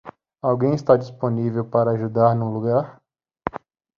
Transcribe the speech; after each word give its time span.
Alguém 0.41 0.73
está 0.73 0.97
disponível 0.97 1.63
para 1.63 1.91
ajudar 1.91 2.33
no 2.33 2.51
lugar? 2.51 2.99